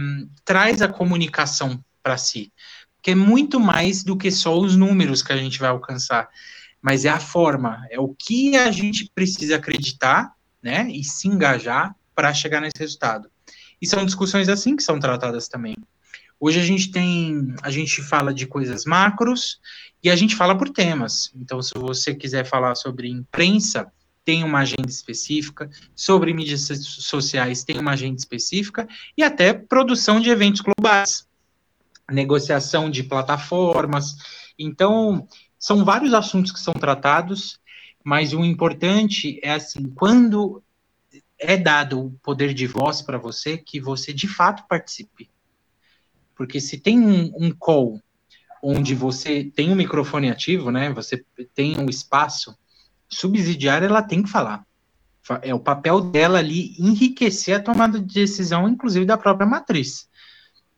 traz 0.44 0.82
a 0.82 0.88
comunicação 0.88 1.84
para 2.02 2.18
si, 2.18 2.52
que 3.02 3.12
é 3.12 3.16
muito 3.16 3.60
mais 3.60 4.04
do 4.04 4.18
que 4.18 4.30
só 4.32 4.58
os 4.58 4.76
números 4.76 5.22
que 5.22 5.32
a 5.32 5.38
gente 5.38 5.60
vai 5.60 5.70
alcançar 5.70 6.28
mas 6.84 7.06
é 7.06 7.10
a 7.10 7.20
forma, 7.20 7.88
é 7.90 7.98
o 7.98 8.14
que 8.14 8.58
a 8.58 8.70
gente 8.70 9.10
precisa 9.16 9.56
acreditar, 9.56 10.34
né, 10.62 10.90
e 10.92 11.02
se 11.02 11.30
engajar 11.30 11.96
para 12.14 12.34
chegar 12.34 12.60
nesse 12.60 12.78
resultado. 12.78 13.32
E 13.82 13.88
são 13.88 14.06
discussões 14.06 14.50
assim 14.50 14.76
que 14.76 14.84
são 14.84 15.00
tratadas 15.00 15.48
também. 15.48 15.76
Hoje 16.46 16.60
a 16.60 16.64
gente 16.64 16.92
tem, 16.92 17.56
a 17.62 17.72
gente 17.72 18.02
fala 18.02 18.34
de 18.34 18.46
coisas 18.46 18.84
macros 18.84 19.62
e 20.04 20.10
a 20.10 20.16
gente 20.18 20.36
fala 20.36 20.58
por 20.58 20.70
temas. 20.70 21.32
Então, 21.34 21.62
se 21.62 21.74
você 21.74 22.14
quiser 22.14 22.44
falar 22.44 22.76
sobre 22.76 23.08
imprensa, 23.08 23.90
tem 24.26 24.44
uma 24.44 24.60
agenda 24.60 24.90
específica, 24.90 25.70
sobre 25.96 26.34
mídias 26.34 26.68
sociais 26.82 27.64
tem 27.64 27.80
uma 27.80 27.92
agenda 27.92 28.18
específica 28.18 28.86
e 29.16 29.24
até 29.24 29.54
produção 29.54 30.20
de 30.20 30.30
eventos 30.30 30.60
globais, 30.60 31.26
negociação 32.12 32.92
de 32.92 33.04
plataformas. 33.04 34.18
Então, 34.60 35.26
são 35.58 35.86
vários 35.86 36.14
assuntos 36.14 36.52
que 36.52 36.60
são 36.60 36.74
tratados, 36.74 37.58
mas 38.04 38.34
o 38.34 38.44
importante 38.44 39.40
é 39.42 39.54
assim, 39.54 39.86
quando 39.96 40.62
é 41.40 41.56
dado 41.56 42.08
o 42.08 42.12
poder 42.22 42.54
de 42.54 42.68
voz 42.68 43.02
para 43.02 43.18
você, 43.18 43.58
que 43.58 43.80
você 43.80 44.12
de 44.12 44.28
fato 44.28 44.68
participe. 44.68 45.32
Porque 46.44 46.60
se 46.60 46.78
tem 46.78 47.00
um, 47.00 47.32
um 47.38 47.52
call 47.52 48.02
onde 48.62 48.94
você 48.94 49.46
tem 49.46 49.72
um 49.72 49.76
microfone 49.76 50.30
ativo, 50.30 50.72
né? 50.72 50.92
Você 50.92 51.24
tem 51.56 51.80
um 51.80 51.90
espaço 51.90 52.54
subsidiário, 53.08 53.86
ela 53.86 54.02
tem 54.04 54.22
que 54.22 54.30
falar. 54.30 54.66
É 55.42 55.56
o 55.56 55.60
papel 55.60 56.02
dela 56.02 56.40
ali 56.40 56.76
enriquecer 56.78 57.56
a 57.56 57.62
tomada 57.62 57.98
de 57.98 58.14
decisão, 58.14 58.68
inclusive 58.68 59.06
da 59.06 59.18
própria 59.18 59.48
matriz. 59.48 60.10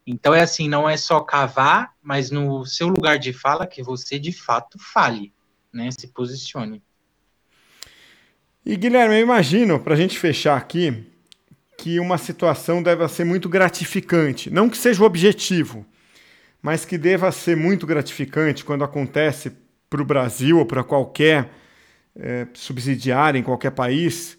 Então 0.06 0.36
é 0.36 0.42
assim, 0.42 0.70
não 0.70 0.88
é 0.88 0.98
só 0.98 1.20
cavar, 1.20 1.94
mas 2.00 2.30
no 2.30 2.64
seu 2.64 2.88
lugar 2.88 3.18
de 3.18 3.34
fala 3.34 3.66
que 3.66 3.82
você 3.82 4.20
de 4.20 4.32
fato 4.32 4.78
fale, 4.78 5.34
né? 5.74 5.90
Se 5.90 6.08
posicione. 6.10 6.84
E 8.64 8.76
Guilherme, 8.76 9.16
eu 9.16 9.22
imagino, 9.22 9.80
para 9.80 9.96
a 9.96 9.98
gente 9.98 10.20
fechar 10.20 10.58
aqui, 10.58 11.12
que 11.78 12.00
uma 12.00 12.18
situação 12.18 12.82
deve 12.82 13.08
ser 13.08 13.24
muito 13.24 13.50
gratificante. 13.50 14.50
Não 14.50 14.70
que 14.70 14.78
seja 14.78 15.04
o 15.04 15.06
objetivo, 15.06 15.86
mas 16.62 16.86
que 16.86 16.98
deva 16.98 17.32
ser 17.32 17.56
muito 17.56 17.86
gratificante 17.86 18.66
quando 18.66 18.84
acontece 18.84 19.52
para 19.90 20.02
o 20.02 20.06
Brasil 20.06 20.60
ou 20.60 20.66
para 20.66 20.84
qualquer 20.84 21.50
é, 22.16 22.48
subsidiária 22.54 23.38
em 23.38 23.44
qualquer 23.44 23.72
país, 23.72 24.38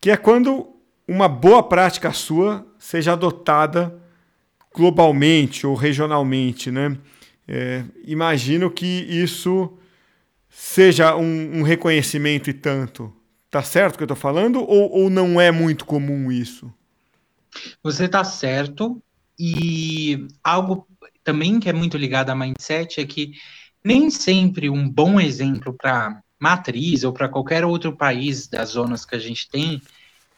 que 0.00 0.10
é 0.10 0.16
quando 0.16 0.68
uma 1.06 1.28
boa 1.28 1.62
prática 1.62 2.12
sua 2.12 2.66
seja 2.78 3.12
adotada 3.12 4.00
globalmente 4.74 5.66
ou 5.66 5.74
regionalmente, 5.74 6.70
né? 6.70 6.96
É, 7.46 7.84
imagino 8.04 8.70
que 8.70 8.86
isso 8.86 9.76
seja 10.48 11.16
um, 11.16 11.58
um, 11.58 11.62
reconhecimento 11.62 12.48
e 12.48 12.52
tanto. 12.52 13.12
Tá 13.52 13.62
certo 13.62 13.96
o 13.96 13.98
que 13.98 14.02
eu 14.04 14.06
estou 14.06 14.16
falando 14.16 14.62
ou, 14.62 14.90
ou 14.90 15.10
não 15.10 15.38
é 15.38 15.52
muito 15.52 15.84
comum 15.84 16.32
isso? 16.32 16.72
Você 17.82 18.06
está 18.06 18.24
certo 18.24 19.02
e 19.38 20.26
algo 20.42 20.88
também 21.22 21.60
que 21.60 21.68
é 21.68 21.72
muito 21.74 21.98
ligado 21.98 22.30
a 22.30 22.34
mindset 22.34 22.98
é 22.98 23.04
que 23.04 23.32
nem 23.84 24.10
sempre 24.10 24.70
um 24.70 24.88
bom 24.88 25.20
exemplo 25.20 25.74
para 25.74 26.22
matriz 26.40 27.04
ou 27.04 27.12
para 27.12 27.28
qualquer 27.28 27.62
outro 27.62 27.94
país 27.94 28.48
das 28.48 28.70
zonas 28.70 29.04
que 29.04 29.14
a 29.14 29.18
gente 29.18 29.46
tem 29.50 29.82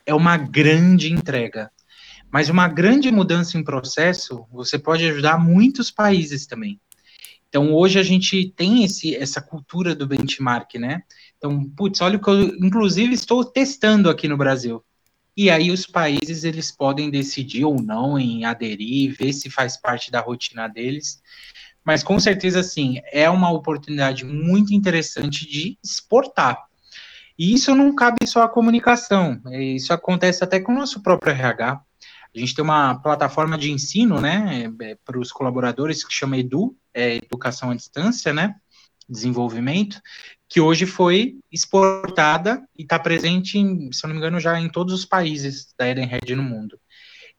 é 0.05 0.13
uma 0.13 0.37
grande 0.37 1.13
entrega. 1.13 1.71
Mas 2.33 2.49
uma 2.49 2.67
grande 2.67 3.13
mudança 3.13 3.57
em 3.57 3.63
processo, 3.63 4.45
você 4.51 4.77
pode 4.77 5.07
ajudar 5.07 5.39
muitos 5.39 5.89
países 5.89 6.47
também. 6.47 6.81
Então, 7.49 7.73
hoje 7.73 8.01
a 8.01 8.03
gente 8.03 8.53
tem 8.57 8.83
esse, 8.83 9.15
essa 9.15 9.41
cultura 9.41 9.95
do 9.95 10.09
benchmark, 10.09 10.75
né? 10.75 11.05
Então, 11.45 11.63
putz, 11.77 12.01
olha 12.01 12.17
o 12.17 12.21
que 12.21 12.31
eu, 12.31 12.43
inclusive, 12.57 13.13
estou 13.13 13.45
testando 13.45 14.09
aqui 14.09 14.27
no 14.27 14.35
Brasil. 14.35 14.83
E 15.37 15.51
aí 15.51 15.71
os 15.71 15.87
países, 15.87 16.43
eles 16.43 16.73
podem 16.73 17.11
decidir 17.11 17.67
ou 17.67 17.83
não 17.83 18.19
em 18.19 18.47
aderir, 18.47 19.15
ver 19.15 19.31
se 19.35 19.51
faz 19.51 19.77
parte 19.77 20.11
da 20.11 20.21
rotina 20.21 20.67
deles. 20.67 21.21
Mas, 21.85 22.03
com 22.03 22.19
certeza, 22.19 22.61
assim, 22.61 22.99
é 23.13 23.29
uma 23.29 23.51
oportunidade 23.51 24.25
muito 24.25 24.73
interessante 24.73 25.47
de 25.47 25.77
exportar. 25.85 26.65
E 27.39 27.53
isso 27.53 27.75
não 27.75 27.95
cabe 27.95 28.27
só 28.27 28.45
à 28.45 28.49
comunicação, 28.49 29.39
isso 29.53 29.93
acontece 29.93 30.43
até 30.43 30.61
com 30.61 30.73
o 30.73 30.77
nosso 30.79 31.03
próprio 31.03 31.33
RH. 31.33 31.83
A 32.35 32.39
gente 32.39 32.55
tem 32.55 32.65
uma 32.65 32.95
plataforma 32.95 33.59
de 33.59 33.71
ensino, 33.71 34.19
né, 34.19 34.73
é, 34.81 34.97
para 35.05 35.19
os 35.19 35.31
colaboradores 35.31 36.05
que 36.05 36.15
chama 36.15 36.39
Edu, 36.39 36.75
é 36.95 37.17
Educação 37.17 37.71
à 37.71 37.75
Distância, 37.75 38.33
né, 38.33 38.55
Desenvolvimento, 39.09 40.01
que 40.49 40.61
hoje 40.61 40.87
foi 40.87 41.37
exportada 41.51 42.63
e 42.79 42.83
está 42.83 42.99
presente, 42.99 43.59
em, 43.59 43.93
se 43.93 44.05
eu 44.05 44.09
não 44.09 44.15
me 44.15 44.21
engano, 44.21 44.41
já 44.41 44.59
em 44.61 44.69
todos 44.69 44.95
os 44.95 45.05
países 45.05 45.75
da 45.79 45.89
Edenred 45.89 46.35
no 46.35 46.43
mundo. 46.43 46.79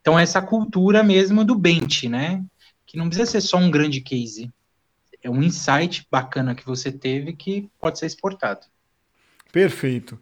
Então, 0.00 0.18
essa 0.18 0.40
cultura 0.40 1.02
mesmo 1.02 1.44
do 1.44 1.54
bench, 1.54 2.08
né, 2.08 2.44
que 2.86 2.96
não 2.96 3.08
precisa 3.08 3.30
ser 3.30 3.40
só 3.40 3.58
um 3.58 3.70
grande 3.70 4.00
case, 4.00 4.50
é 5.22 5.30
um 5.30 5.42
insight 5.42 6.06
bacana 6.10 6.54
que 6.54 6.64
você 6.64 6.92
teve 6.92 7.32
que 7.32 7.68
pode 7.80 7.98
ser 7.98 8.06
exportado. 8.06 8.60
Perfeito. 9.50 10.18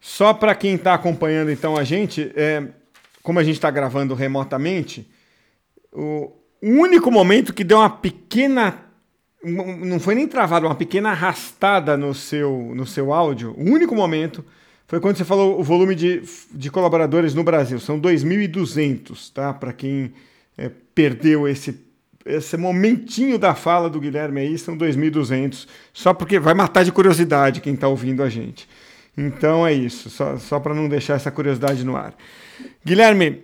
Só 0.00 0.32
para 0.32 0.54
quem 0.54 0.76
está 0.76 0.94
acompanhando 0.94 1.50
então 1.50 1.76
a 1.76 1.84
gente, 1.84 2.32
é, 2.36 2.68
como 3.22 3.38
a 3.38 3.44
gente 3.44 3.56
está 3.56 3.70
gravando 3.70 4.14
remotamente, 4.14 5.10
o 5.92 6.32
único 6.62 7.10
momento 7.10 7.52
que 7.52 7.64
deu 7.64 7.78
uma 7.78 7.90
pequena 7.90 8.85
não 9.44 10.00
foi 10.00 10.14
nem 10.14 10.26
travado, 10.26 10.66
uma 10.66 10.74
pequena 10.74 11.10
arrastada 11.10 11.96
no 11.96 12.14
seu, 12.14 12.72
no 12.74 12.86
seu 12.86 13.12
áudio. 13.12 13.54
O 13.56 13.70
único 13.70 13.94
momento 13.94 14.44
foi 14.88 15.00
quando 15.00 15.16
você 15.16 15.24
falou 15.24 15.60
o 15.60 15.62
volume 15.62 15.94
de, 15.94 16.22
de 16.52 16.70
colaboradores 16.70 17.34
no 17.34 17.44
Brasil. 17.44 17.78
São 17.78 18.00
2.200, 18.00 19.32
tá? 19.32 19.52
Para 19.52 19.72
quem 19.72 20.12
é, 20.56 20.70
perdeu 20.94 21.46
esse, 21.46 21.78
esse 22.24 22.56
momentinho 22.56 23.38
da 23.38 23.54
fala 23.54 23.90
do 23.90 24.00
Guilherme 24.00 24.40
aí, 24.40 24.58
são 24.58 24.76
2.200. 24.76 25.66
Só 25.92 26.14
porque 26.14 26.38
vai 26.38 26.54
matar 26.54 26.84
de 26.84 26.92
curiosidade 26.92 27.60
quem 27.60 27.74
está 27.74 27.88
ouvindo 27.88 28.22
a 28.22 28.28
gente. 28.28 28.68
Então 29.16 29.66
é 29.66 29.72
isso, 29.72 30.10
só, 30.10 30.36
só 30.36 30.60
para 30.60 30.74
não 30.74 30.88
deixar 30.88 31.14
essa 31.14 31.30
curiosidade 31.30 31.84
no 31.84 31.96
ar. 31.96 32.14
Guilherme, 32.84 33.42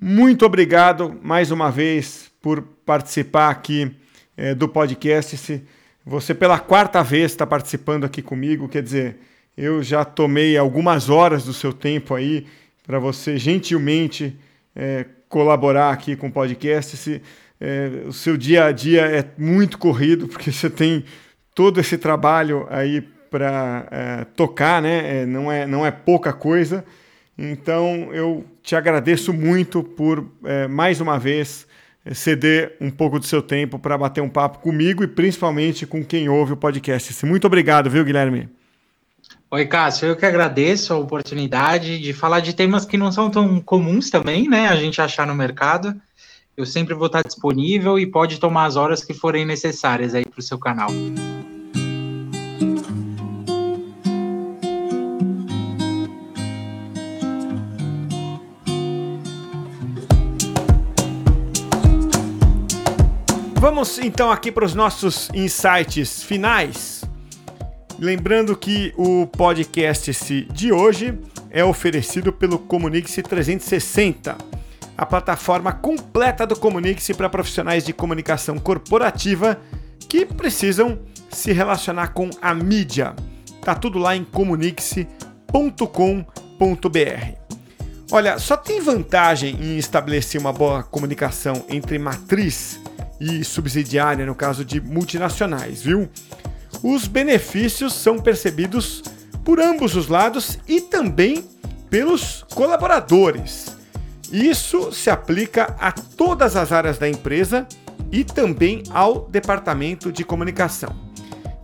muito 0.00 0.44
obrigado 0.44 1.18
mais 1.22 1.50
uma 1.50 1.70
vez 1.70 2.30
por 2.42 2.60
participar 2.84 3.48
aqui 3.48 3.90
é, 4.36 4.54
do 4.54 4.68
podcast. 4.68 5.36
Se 5.36 5.62
você 6.04 6.34
pela 6.34 6.58
quarta 6.58 7.02
vez 7.02 7.32
está 7.32 7.46
participando 7.46 8.04
aqui 8.04 8.20
comigo, 8.20 8.68
quer 8.68 8.82
dizer, 8.82 9.16
eu 9.56 9.82
já 9.82 10.04
tomei 10.04 10.56
algumas 10.56 11.08
horas 11.08 11.44
do 11.44 11.52
seu 11.52 11.72
tempo 11.72 12.14
aí 12.14 12.46
para 12.86 12.98
você 12.98 13.38
gentilmente 13.38 14.36
é, 14.74 15.06
colaborar 15.28 15.90
aqui 15.90 16.16
com 16.16 16.26
o 16.26 16.32
podcast. 16.32 16.96
Se, 16.96 17.22
é, 17.60 18.02
o 18.06 18.12
seu 18.12 18.36
dia 18.36 18.66
a 18.66 18.72
dia 18.72 19.02
é 19.02 19.24
muito 19.38 19.78
corrido, 19.78 20.26
porque 20.28 20.52
você 20.52 20.68
tem 20.68 21.04
todo 21.54 21.80
esse 21.80 21.96
trabalho 21.96 22.66
aí 22.68 23.00
para 23.30 23.88
é, 23.90 24.24
tocar, 24.36 24.82
né? 24.82 25.24
Não, 25.26 25.50
é, 25.50 25.66
não 25.66 25.86
é 25.86 25.90
pouca 25.90 26.32
coisa. 26.32 26.84
Então 27.36 28.10
eu 28.12 28.44
te 28.62 28.76
agradeço 28.76 29.32
muito 29.32 29.82
por 29.82 30.24
mais 30.70 31.00
uma 31.00 31.18
vez 31.18 31.66
ceder 32.12 32.76
um 32.80 32.90
pouco 32.90 33.18
do 33.18 33.26
seu 33.26 33.40
tempo 33.40 33.78
para 33.78 33.96
bater 33.96 34.20
um 34.20 34.28
papo 34.28 34.58
comigo 34.58 35.02
e 35.02 35.08
principalmente 35.08 35.86
com 35.86 36.04
quem 36.04 36.28
ouve 36.28 36.52
o 36.52 36.56
podcast. 36.56 37.24
Muito 37.24 37.46
obrigado, 37.46 37.88
viu, 37.88 38.04
Guilherme? 38.04 38.48
Oi, 39.50 39.66
Cássio, 39.66 40.08
eu 40.08 40.16
que 40.16 40.26
agradeço 40.26 40.92
a 40.92 40.98
oportunidade 40.98 41.98
de 41.98 42.12
falar 42.12 42.40
de 42.40 42.52
temas 42.52 42.84
que 42.84 42.98
não 42.98 43.12
são 43.12 43.30
tão 43.30 43.60
comuns 43.60 44.10
também, 44.10 44.48
né? 44.48 44.68
A 44.68 44.76
gente 44.76 45.00
achar 45.00 45.26
no 45.26 45.34
mercado. 45.34 45.94
Eu 46.56 46.66
sempre 46.66 46.94
vou 46.94 47.06
estar 47.06 47.22
disponível 47.22 47.98
e 47.98 48.06
pode 48.06 48.38
tomar 48.38 48.66
as 48.66 48.76
horas 48.76 49.04
que 49.04 49.14
forem 49.14 49.44
necessárias 49.44 50.14
aí 50.14 50.24
para 50.24 50.40
o 50.40 50.42
seu 50.42 50.58
canal. 50.58 50.90
Vamos 63.84 63.98
então 63.98 64.32
aqui 64.32 64.50
para 64.50 64.64
os 64.64 64.74
nossos 64.74 65.28
insights 65.34 66.22
finais. 66.22 67.04
Lembrando 67.98 68.56
que 68.56 68.94
o 68.96 69.26
podcast 69.26 70.48
de 70.50 70.72
hoje 70.72 71.18
é 71.50 71.62
oferecido 71.62 72.32
pelo 72.32 72.58
Comunique-se 72.58 73.22
360, 73.22 74.38
a 74.96 75.04
plataforma 75.04 75.70
completa 75.70 76.46
do 76.46 76.56
Comunique-se 76.56 77.12
para 77.12 77.28
profissionais 77.28 77.84
de 77.84 77.92
comunicação 77.92 78.58
corporativa 78.58 79.60
que 80.08 80.24
precisam 80.24 80.98
se 81.28 81.52
relacionar 81.52 82.14
com 82.14 82.30
a 82.40 82.54
mídia. 82.54 83.14
Tá 83.60 83.74
tudo 83.74 83.98
lá 83.98 84.16
em 84.16 84.24
comunique-se.com.br. 84.24 86.26
Olha, 88.10 88.38
só 88.38 88.56
tem 88.56 88.80
vantagem 88.80 89.58
em 89.60 89.76
estabelecer 89.76 90.40
uma 90.40 90.54
boa 90.54 90.82
comunicação 90.82 91.66
entre 91.68 91.98
matriz 91.98 92.82
e 93.20 93.44
subsidiária 93.44 94.26
no 94.26 94.34
caso 94.34 94.64
de 94.64 94.80
multinacionais, 94.80 95.82
viu? 95.82 96.08
Os 96.82 97.06
benefícios 97.06 97.94
são 97.94 98.18
percebidos 98.18 99.02
por 99.44 99.60
ambos 99.60 99.94
os 99.94 100.08
lados 100.08 100.58
e 100.66 100.80
também 100.80 101.44
pelos 101.88 102.44
colaboradores. 102.54 103.76
Isso 104.32 104.92
se 104.92 105.10
aplica 105.10 105.76
a 105.78 105.92
todas 105.92 106.56
as 106.56 106.72
áreas 106.72 106.98
da 106.98 107.08
empresa 107.08 107.66
e 108.10 108.24
também 108.24 108.82
ao 108.90 109.28
departamento 109.28 110.10
de 110.10 110.24
comunicação. 110.24 110.94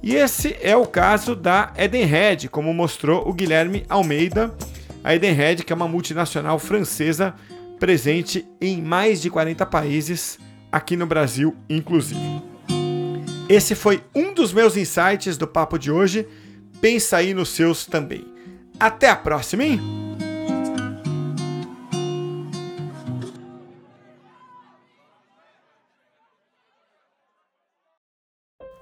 E 0.02 0.14
esse 0.14 0.56
é 0.62 0.74
o 0.76 0.86
caso 0.86 1.36
da 1.36 1.72
Edenred, 1.76 2.48
como 2.48 2.72
mostrou 2.72 3.28
o 3.28 3.32
Guilherme 3.32 3.84
Almeida. 3.88 4.54
A 5.04 5.14
Edenred, 5.14 5.64
que 5.64 5.72
é 5.72 5.76
uma 5.76 5.88
multinacional 5.88 6.58
francesa 6.58 7.34
presente 7.78 8.46
em 8.60 8.80
mais 8.80 9.20
de 9.20 9.30
40 9.30 9.64
países 9.66 10.38
aqui 10.70 10.96
no 10.96 11.06
Brasil, 11.06 11.56
inclusive. 11.68 12.42
Esse 13.48 13.74
foi 13.74 14.02
um 14.14 14.32
dos 14.32 14.52
meus 14.52 14.76
insights 14.76 15.36
do 15.36 15.46
papo 15.46 15.78
de 15.78 15.90
hoje. 15.90 16.26
Pensa 16.80 17.16
aí 17.16 17.34
nos 17.34 17.48
seus 17.48 17.84
também. 17.84 18.24
Até 18.78 19.10
a 19.10 19.16
próxima, 19.16 19.64
hein? 19.64 20.09